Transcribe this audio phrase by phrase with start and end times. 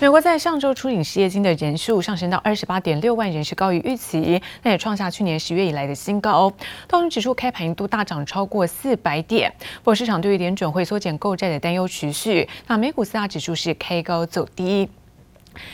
[0.00, 6.50] 美国在上周初领失业金的人数上升到二十八点六万人，是高于预期，那也创下去年十月以来的新高。
[6.88, 12.48] 道琼指数开盘一度大涨超过四百点，不过市场对于联准会缩减购债的担忧持续。
[12.66, 14.88] 那美股四大指数是开高走低。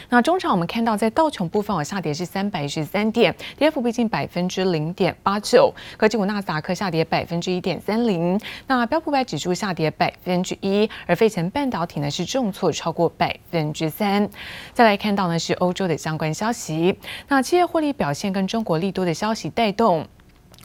[0.08, 5.72] 那中场我们看到，在道琼部分，我下跌是三百一十三点，跌幅逼近百分之零点八九。
[5.96, 14.28] 科技股纳斯达克下跌百分之一点三零，那标普百指数下跌百分之一，而费城半导体呢是重挫超过百分之三。
[14.72, 16.97] 再来看到呢是欧洲的相关消息，
[17.28, 20.06] 那企业获利表现跟中国利多的消息带动。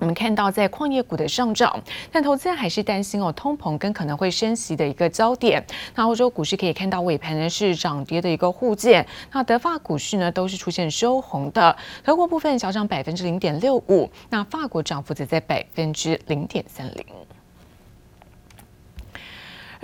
[0.01, 1.79] 我们看到，在矿业股的上涨，
[2.11, 5.63] 但投资人还是担心哦，通膨跟可能会升息的一个焦点。
[5.93, 17.05] 那欧洲股市可以看到尾盘呢是涨跌的一个互见，那德法股市呢都是出现收红的，德国部分小涨百分之零点六五，那法国涨幅则在百分之零点三零。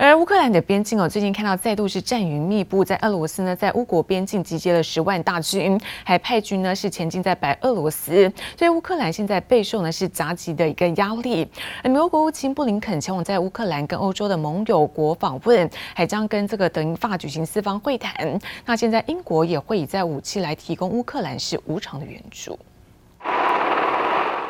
[0.00, 11.44] 而乌克兰的边境哦，最近看到再度是战云密布，在俄罗斯呢，在乌国边境集结了十万大军，还派军呢是前进在白俄罗斯，所以乌克兰现在备受呢是夹击的一个压力。
[11.82, 18.38] 而美国国务卿布林肯前往在乌克兰跟欧洲的盟友国访问，还将跟这个德英法举行四方会谈。
[18.64, 22.56] 那现在英国也会以在武器来提供乌克兰是无偿的援助。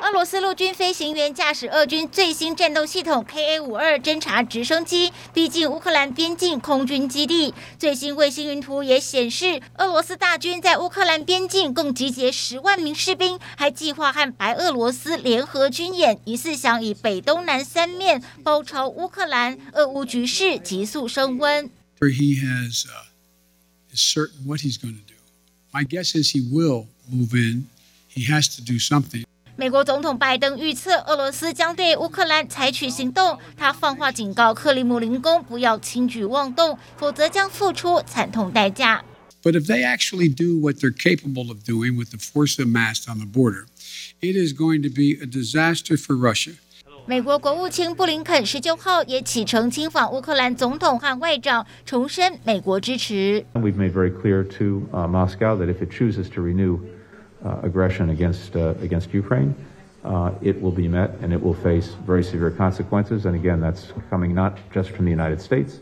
[0.08, 7.52] 俄罗斯陆军飞行员驾驶俄军最新战斗系统 KA 五二侦察直升机逼近乌克兰边境空军基地。
[7.78, 19.58] 最新卫星云图也显示，俄罗斯大军在乌克兰边境共集结十万名士兵，还计划和白俄罗斯联合军演，疑似想以北、东、南三面包抄乌克兰。
[19.74, 21.70] 俄乌局势急速升温。
[22.00, 25.18] He has, uh, is certain what he's going to do.
[25.70, 27.66] My guess is he will move in.
[28.10, 29.24] He has to do something.
[29.57, 33.37] 美国总统拜登预测，俄罗斯将对乌克兰采取行动。
[33.55, 39.03] 他放话警告克里姆林宫不要轻举妄动，否则将付出惨痛代价。
[39.43, 43.27] But if they actually do what they're capable of doing with the force amassed on the
[43.27, 43.65] border,
[44.21, 46.53] it is going to be a disaster for Russia.
[47.05, 53.45] 美国国务卿布林肯十九号也启程亲访乌克兰总统和外长，重申美国支持。
[53.53, 56.79] We've made very clear to Moscow that if it chooses to renew
[57.44, 59.54] aggression against against Ukraine,
[60.42, 63.26] it will be met and it will face very severe consequences.
[63.26, 65.80] And again, that's coming not just from the United States,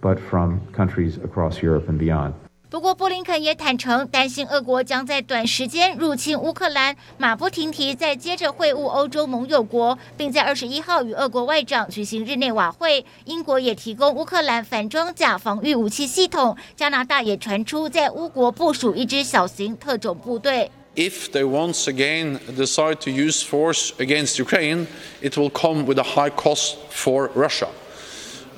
[0.00, 2.32] but from countries across Europe and beyond.
[2.70, 13.04] 不过，布林肯也坦承担心俄国将在短时间入侵乌克兰，马不停蹄再接着会晤欧洲盟友国，并在二十一号与俄国外长举行日内瓦会。
[13.26, 20.70] 英国也提供乌克兰反装甲防御武器系统，加拿大也传出在乌国部署一支小型特种部队。
[20.94, 24.86] If they once again decide to use force against Ukraine,
[25.22, 27.68] it will come with a high cost for Russia.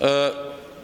[0.00, 0.32] Uh,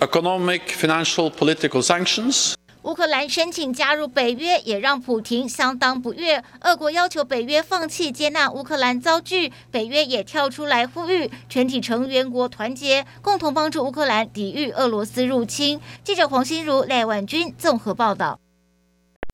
[0.01, 2.55] economic, financial, political sanctions.
[2.83, 6.43] 乌克兰申请加入北约，也让普亭相当不悦。
[6.61, 15.81] 俄国要求北约放弃接纳乌克兰遭拒，北约也跳出来呼吁全体成员国团结，共同帮助乌克兰抵御俄罗斯入侵。
[16.05, 18.39] 记者黄心如、赖婉君综合报道。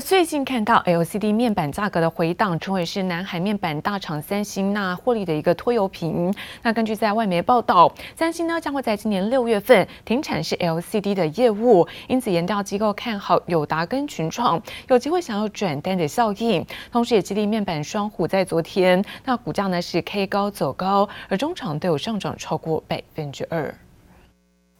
[0.06, 6.32] 最近看到 LCD 面板价格的回档，成为是南海面板大厂三星那获利的一个拖油瓶。
[6.62, 23.74] 那根据在外媒报道，三星呢将会在今年六月份停产是 LCD 的业务，因此研调机构看好友达跟群创有机会想要转单的效应，同时也激励面板双虎在昨天那股价呢是 K 高走高，而中场都有上涨超过百分之二。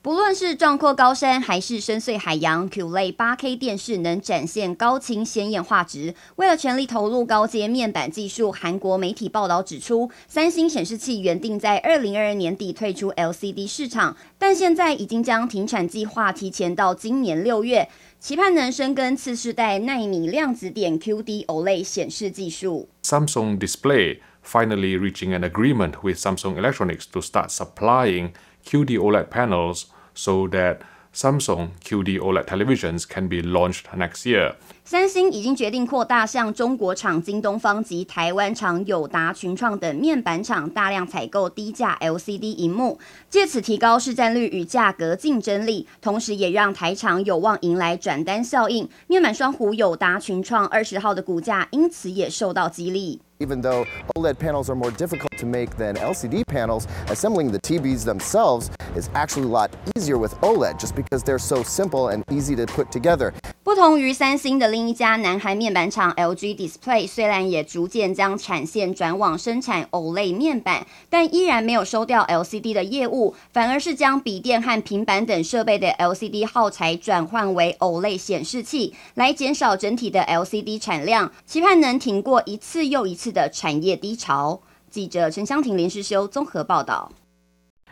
[0.06, 6.14] 不论是壮阔高山还是深邃海洋，QLED 8K 电视能展现高清鲜艳画质。
[6.36, 17.88] 为了全力投入高阶面板技术，韩国媒体报道指出，三星显示器原定在二零二二年底退出 LCD 市场，但现在已经将停产计划提前到今年六月，
[18.20, 22.88] 期盼能深耕次世代奈米量子点 QD OLED 显示技术。
[23.02, 28.30] Samsung Display finally reaching an agreement with Samsung Electronics to start supplying
[28.64, 29.86] QD OLED panels.
[30.16, 30.78] So that
[31.14, 34.54] Samsung QD OLED televisions can be launched next year.
[34.84, 42.98] 三星已经决定扩大向中国厂京东方及台湾厂友达、群创等面板厂大量采购低价 LCD 萤幕，
[43.30, 48.88] 借此提高市占率与价格竞争力，同时也让台厂有望迎来转单效应。
[49.06, 53.20] 面板双虎友达、群创二十号的股价因此也受到激励。
[53.38, 53.84] Even though
[54.16, 59.10] OLED panels are more difficult to make than LCD panels, assembling the TVs themselves is
[59.14, 62.90] actually a lot easier with OLED just because they're so simple and easy to put
[62.90, 63.34] together.
[63.62, 84.60] 不同于三星的另一家南韩面板厂 LG Display，虽然也逐渐将产线转往生产 OLED 面板，但依然没有收掉 LCD 的业务，反而是将笔电和平板等设备的 LCD 耗材转换为 OLED 显示器，来减少整体的 LCD 产量，期盼能挺过一次又一次的产业低潮。
[84.90, 87.10] 记者陈湘婷、林诗修综合报道。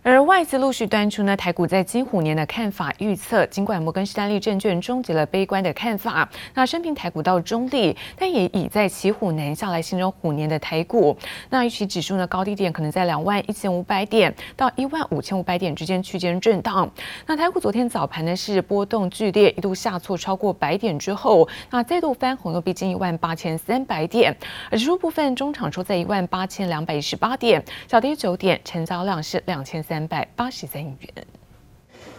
[0.05, 3.47] 而外资陆续端出呢，台股在金虎年的看法预测。
[3.47, 11.17] 尽管摩根士丹利证券终结了悲观的看法，那生平台股到中立，但也以在骑虎难下来形容虎年的台股。
[11.49, 16.87] 那预期指数呢，高低点可能在两万一千五百点到一万五千五百点之间区间震荡。
[17.25, 24.37] 那台股昨天早盘呢是波动剧烈，一度下挫超过百点之后，那再度翻红，又逼近一万八千三百点。
[24.71, 29.94] 而指数部分，中场收在一万八千两百一十八点，小跌九点，成交量是两千三。
[29.95, 31.25] 三百八十三亿元。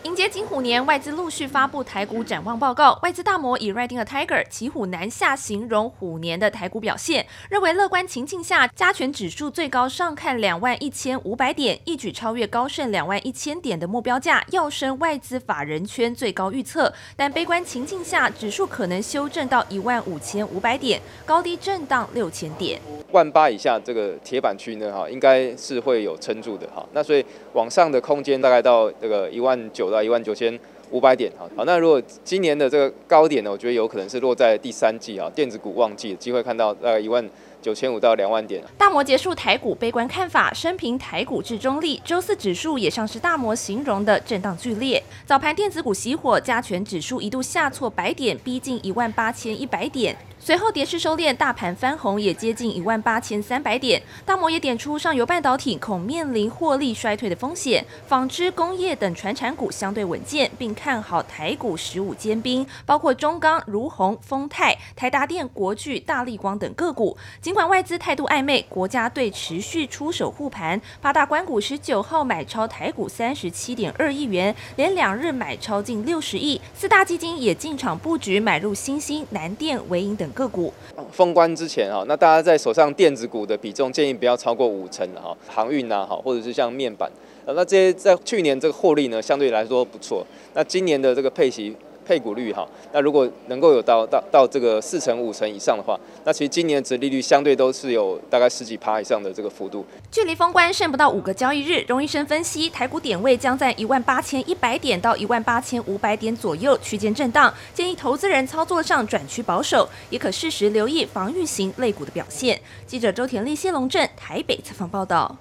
[0.06, 2.96] 迎接金虎年，外资陆续发布台股展望报告。
[3.02, 16.94] 外资大摩以 Riding a Tiger，骑虎难下形容虎年的台股表现，认为乐观情境下，加权指数最高上看两万一千五百点，一举超越高盛两万一千点的目标价，要升外资法人圈最高预测。
[17.16, 22.80] 但悲观情境下，指数可能修正到一万五千五百点，高低震荡六千点。
[23.12, 26.86] 万八以下这个铁板区呢，哈，应该是会有撑住的，哈。
[26.94, 30.59] 那所以往上的空间大概到这个一万九到一万九千
[30.92, 31.50] 五百点，哈。
[31.56, 37.27] 好，那如果今年的这个高点呢，我觉得有可能是落在第三季啊，电子股旺季，机会看到大概一万
[37.62, 38.62] 九千五到两万点。
[38.77, 42.00] 大摩结束台股悲观看法，生平台股至中立。
[42.06, 45.01] 周四指数也像是大摩形容的震荡剧烈。
[45.25, 50.15] 早盘电子股熄火，加权指数一度下挫百点，逼近一万八千一百点。
[50.45, 54.00] 随后跌势收敛，大盘翻红，也接近一万八千三百点。
[54.24, 67.18] 大摩也点出上游半导体恐面临获利衰退的风险，纺织、工业等传产股相对稳健，并看好台股十五坚兵，包括中钢、如鸿、丰泰、台达电、国巨、大立光等个股。
[67.42, 76.62] 尽管外资态度暧昧，国家队持续出手护盘，八大关股十九号买超台股三十七点二亿元，连两日买超近六十亿。
[76.75, 80.31] 四大基金也进场布局，买入新兴、南电、纬颖等。
[80.36, 80.72] 个股
[81.12, 87.10] 封关之前哈，那大家在手上电子股的比重建议不要超过五成哈，航运呐哈，或者是像面板，
[87.48, 90.24] 那这些在去年这个获利呢相对来说不错，
[90.54, 91.76] 那今年的这个配息。
[92.06, 99.86] 配股率哈，那如果能够有到到到这个四成五成以上的话，那其实今年的殖利率相对都是有大概十几趴以上的这个幅度。
[100.12, 112.60] 距离封关剩不到五个交易日，荣医生分析台股点位将在一万八千一百点到一万八千五百点左右区间震荡，建议投资人操作上转趋保守，也可适时留意防御型类股的表现。
[112.86, 115.36] 记者周田丽、谢龙镇台北采访报道。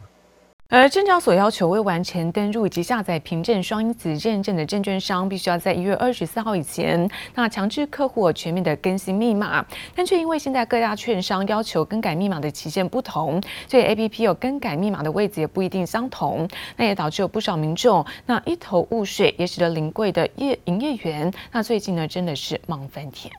[0.76, 9.64] 而证交所要求未完成登入以及下载凭证双因子认证的证券商，必须要在一月二十四号以前，那强制客户全面的更新密码。
[9.94, 16.48] 但却因为现在各大券商要求更改密码的期限不同，所以 APP 有更改密码的位置也不一定相同。
[16.76, 23.32] 那也导致有不少民众那一头雾水，也使得临柜的业营业员那最近呢真的是忙翻天。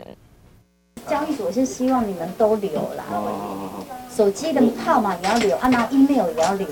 [1.05, 3.03] 交易所是希望你们都留啦，
[4.09, 6.65] 手机的号码也要留，啊，那 email 也要留。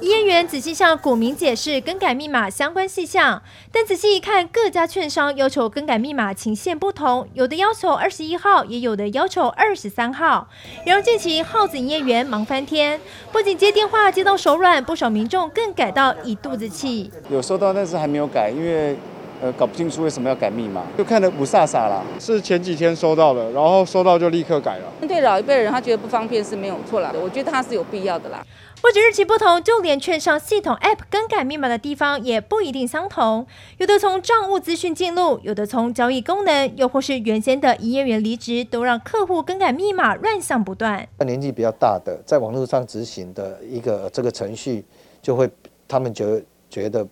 [0.00, 3.42] 营业员仔细向股民解释更改密码相关事项，
[3.72, 10.48] 但仔细一看，各家券商要求更改密码期限不同，有的要求二十一号，也有的要求二十三号，
[10.84, 13.00] 也让近期耗子营业员忙翻天，
[13.32, 17.10] 不仅接电话接到手软，不少民众更改到一肚子气。
[17.28, 18.96] 有收到，但是还没有改，因为
[19.44, 22.02] 呃搞不清楚为什么要改密码，就看得不飒飒啦。
[22.18, 24.84] 是前几天收到的，然后收到就立刻改了。
[25.06, 28.42] 对老一辈人，他觉得不方便是没有错啦，我觉得他是有必要的啦。
[28.80, 33.46] 不止日期不同，就连券商系统 App 更改密码的地方也不一定相同。
[33.76, 41.06] 有的从账务资讯进入，有的从交易功能，又或是原先的营业员离职，都让客户更改密码乱象不断。
[41.26, 44.84] 年纪比较大的，在网络上执行的一个这个程序，
[45.20, 45.48] 就会
[45.86, 47.06] 他们觉觉得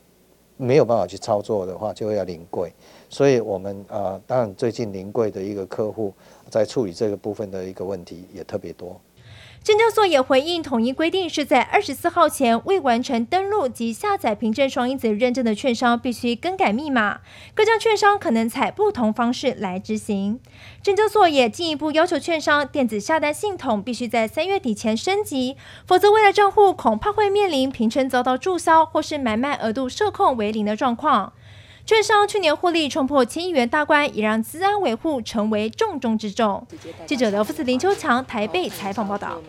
[0.63, 2.73] 没有办法去操作的话，就会要临柜。
[3.09, 6.15] 所以我们啊、当然最近临柜的一个客户
[6.49, 8.99] 在处理这个部分的一个问题也特别多。
[9.65, 17.21] 证交所也回应，统一规定是在二十四号前未完成登录及下载凭证双因子认证的券商必须更改密码，
[17.55, 20.41] 各家券商可能采不同方式来执行。
[20.83, 31.33] 证交所也进一步要求券商电子下单系统必须在三月底前升级，否则未来账户恐怕会面临凭证遭到注销或是买卖额度设控为零的状况。
[31.85, 36.65] 券商去年获利冲破千亿元大关，也让资安维护成为重中之重。
[37.05, 39.41] 记者刘富慈、林秋强台北采访报道。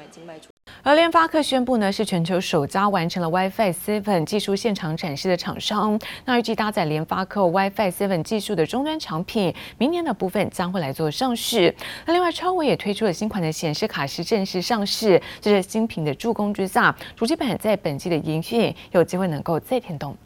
[0.81, 5.99] 而联发科宣布呢，是全球首家完成了 WiFi 7技术现场展示的厂商。
[6.25, 11.73] 那预计搭载联发科 WiFi 7技术的终端产品，明年的部分将会来做上市。
[12.07, 15.21] 那另外，超微也推出了新款的显示卡，是正式上市。
[15.39, 20.17] 这是新品的助攻之下，主机板在本季的营运有机会能够再添动。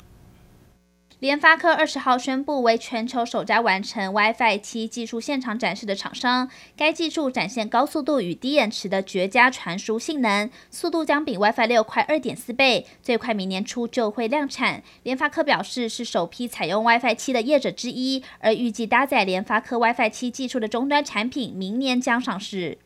[1.19, 6.47] 联发科二十号宣布为全球首家完成 WiFi 七技术现场展示的厂商。
[6.75, 14.83] 该技术展现高速度与低延迟的绝佳传输性能，速度将比 WiFi 六快二点四倍，最快明年初就会量产。
[15.01, 22.77] 联发科表示是首批采用 WiFi 七的业者之一，而预计搭载联发科 WiFi 七技术的终端产品明年将上市。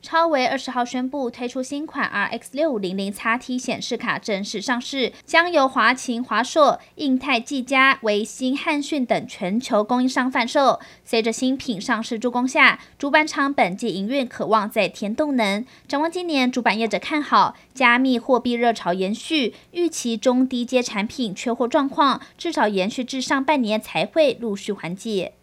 [0.00, 10.80] 超维二十号宣布推出新款 RX 六五零零 XT 显示卡正式上市，将由华擎、华硕、印泰、技嘉、微星、汉讯等全球供应商贩售。
[11.04, 15.64] 随着新品上市助攻下，主板厂本季营运可望再添动能。
[15.86, 25.34] 展望今年，主板业者看好加密货币热潮延续，预期中低阶产品缺货状况至少延续至上半年才会陆续缓解。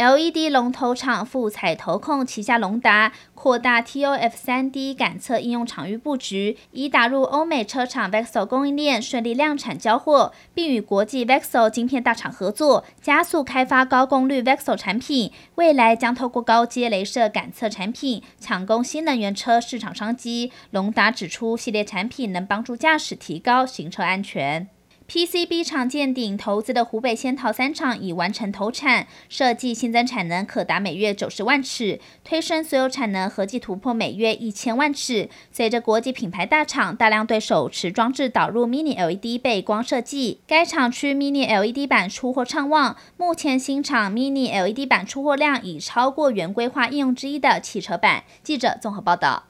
[0.00, 15.30] LED 龙头厂富彩投控旗下龙达扩大 TOF 3D 感测应用场域布局，已打入欧美车厂 VEXEL 供应链，顺利量产交货，并与国际 VEXEL 晶片大厂合作，加速开发高功率 VEXEL 产品。
[15.56, 20.50] 未来将透过高阶镭射感测产品，抢攻新能源车市场商机。
[20.70, 24.66] 龙达指出，系列产品能帮助驾驶提高行车安全。
[25.10, 35.28] PCB 厂建鼎投资的湖北仙桃三厂已完成投产，设计新增产能可达每月九十万尺，推升所有产能合计突破每月一千万尺。
[35.50, 42.96] 随着国际品牌大厂大量对手持装置导入 Mini LED 背光设计，该厂区 Mini LED 板出货畅旺。
[43.16, 48.22] 目前新厂 Mini LED 板出货量已超过原规划应用之一的汽车板。
[48.44, 49.49] 记者综合报道。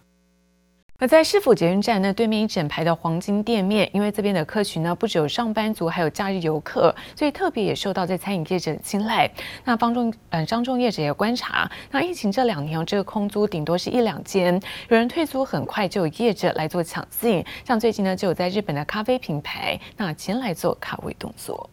[1.03, 9.31] 那在市府捷运站呢，对面一整排的黄金店面，因为这边的客群呢不只有上班族，还有假日游客，所以特别也受到在餐饮业者的青睐。
[9.65, 17.43] 那方中呃张仲业者也观察，那疫情这两年这个空租顶多是一两间，有人退租，很快就有业者来做抢进。
[17.65, 21.71] 像最近呢，就有在日本的咖啡品牌那前来做卡位动作。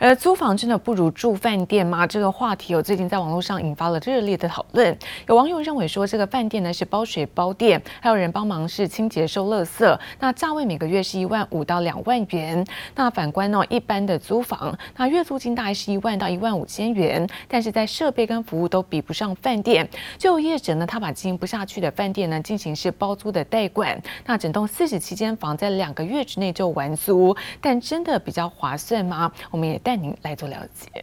[0.00, 2.06] 而租房真的不如住饭店吗？
[2.06, 4.96] 这个话题有最近在网络上引发了热烈的讨论。
[5.26, 12.64] 有网友认为说，这个饭店呢是包水包电，还有人帮忙是清洁收垃圾，那价位每个月是一万五到两万元。
[12.94, 19.88] 那反观呢，一般的租房，那月租金大概是一万到一万五千元，但是在设备跟服务都比不上饭店。
[20.16, 29.32] 就业者呢，他把经营不下去的饭店呢进行是包租的代管，那整栋四十七间房在两个月之内就完租，但真的比较划算吗？
[29.50, 29.80] 我们也。
[29.88, 31.02] 带您来做了解。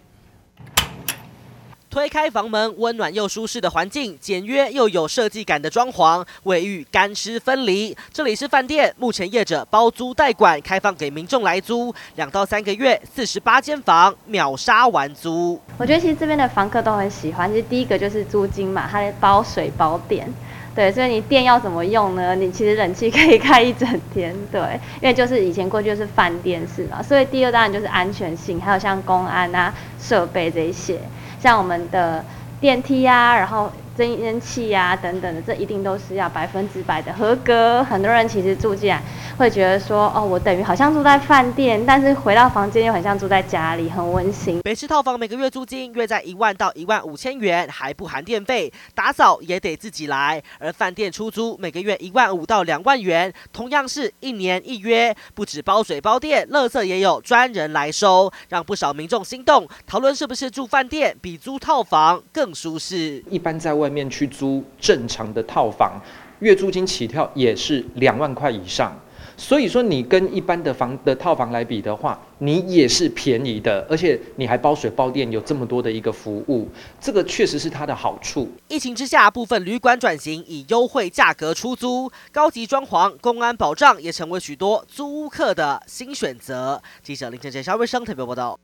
[1.89, 7.97] 推开房门，温暖又舒适的环境，简约又有设计感的装潢，卫浴干湿分离。
[8.13, 15.59] 这里是饭店，目前业者包租代管，开放给民众来租，两到三个月，四十八间房秒杀完租。
[15.79, 20.31] 我觉得其实这边的房客都很喜欢，其实第一个就是租金嘛，它包水包电。
[20.75, 22.35] 对，所以你电要怎么用呢？
[22.35, 24.61] 你其实冷气可以开一整天，对，
[25.01, 27.01] 因为就是以前过去就是饭店式嘛。
[27.01, 30.99] 所以第二当然就是安全性，还有像公安啊、设备这一些，
[31.39, 32.23] 像我们的
[32.59, 33.71] 电梯啊，然后。
[33.95, 37.81] 增烟器呀等等的，这一定都是要百分之百的合格。
[37.85, 39.01] 很多人其实住进来
[39.37, 44.59] 会觉得说，哦，我等于好像住在饭店，但是回到房间又很像住在家里，很温馨。
[44.59, 50.43] 北市套房每个月租金约在一万到一万五千元，还不含电费，打扫也得自己来。
[50.59, 63.23] 而饭店出租每个月一万五到两万元，同样是一年一约，不止包水包电，垃圾也有专人来收，让不少民众心动，讨论是不是住饭店比租套房更舒适。
[63.29, 63.84] 一般在外。
[63.85, 66.01] 外面去租正常的套房，
[66.39, 68.91] 月租金起跳也是两万块以上。
[69.37, 76.67] 所以说，你跟一般的房的套房来比的话，你也是便宜的，而且你还包水包电，有这么多的一个服务，
[76.99, 78.49] 这个确实是它的好处。
[78.69, 86.81] 疫情之下，部分旅馆转型以优惠价格出租，高级装潢、公安保障也成为许多租客的新选择。
[87.03, 88.57] 记者林晨杰、肖卫生特别报道。